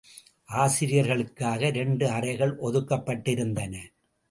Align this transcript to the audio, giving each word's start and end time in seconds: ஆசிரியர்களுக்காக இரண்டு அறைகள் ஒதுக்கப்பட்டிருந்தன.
ஆசிரியர்களுக்காக 0.49 1.67
இரண்டு 1.67 2.07
அறைகள் 2.09 2.55
ஒதுக்கப்பட்டிருந்தன. 2.61 3.73